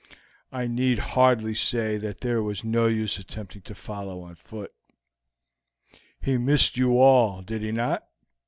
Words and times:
I 0.51 0.65
need 0.65 0.97
hardly 0.97 1.53
say 1.53 1.99
that 1.99 2.21
there 2.21 2.41
was 2.41 2.63
no 2.63 2.87
use 2.87 3.19
attempting 3.19 3.61
to 3.61 3.75
follow 3.75 4.23
on 4.23 4.33
foot. 4.33 4.73
He 6.19 6.39
missed 6.39 6.75
you 6.75 6.97
all, 6.97 7.43
did 7.43 7.61
he 7.61 7.71
not?" 7.71 8.07